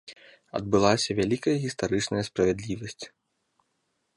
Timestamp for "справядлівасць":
2.31-3.05